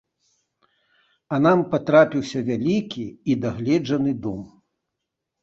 А 1.37 1.39
нам 1.47 1.59
патрапіўся 1.73 2.39
вялікі 2.49 3.05
і 3.35 3.37
дагледжаны 3.45 4.11
дом. 4.27 4.41